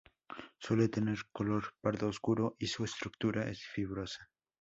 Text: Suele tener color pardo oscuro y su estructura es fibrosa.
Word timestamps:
Suele 0.57 0.87
tener 0.89 1.19
color 1.31 1.75
pardo 1.79 2.07
oscuro 2.07 2.55
y 2.57 2.65
su 2.65 2.83
estructura 2.85 3.47
es 3.47 3.61
fibrosa. 3.63 4.31